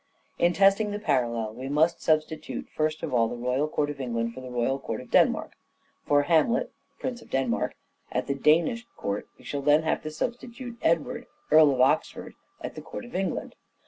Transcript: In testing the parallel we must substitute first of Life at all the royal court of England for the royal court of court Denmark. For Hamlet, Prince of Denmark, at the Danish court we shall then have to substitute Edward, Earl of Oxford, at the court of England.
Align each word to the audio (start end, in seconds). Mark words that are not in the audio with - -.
In 0.39 0.53
testing 0.53 0.89
the 0.89 0.97
parallel 0.97 1.53
we 1.53 1.69
must 1.69 2.01
substitute 2.01 2.67
first 2.75 3.03
of 3.03 3.11
Life 3.11 3.13
at 3.13 3.17
all 3.19 3.27
the 3.29 3.35
royal 3.35 3.67
court 3.67 3.91
of 3.91 4.01
England 4.01 4.33
for 4.33 4.41
the 4.41 4.49
royal 4.49 4.79
court 4.79 4.99
of 4.99 5.05
court 5.11 5.11
Denmark. 5.11 5.51
For 6.07 6.23
Hamlet, 6.23 6.71
Prince 6.97 7.21
of 7.21 7.29
Denmark, 7.29 7.75
at 8.11 8.25
the 8.25 8.33
Danish 8.33 8.83
court 8.97 9.27
we 9.37 9.45
shall 9.45 9.61
then 9.61 9.83
have 9.83 10.01
to 10.01 10.09
substitute 10.09 10.79
Edward, 10.81 11.27
Earl 11.51 11.69
of 11.73 11.81
Oxford, 11.81 12.33
at 12.61 12.73
the 12.73 12.81
court 12.81 13.05
of 13.05 13.13
England. 13.13 13.53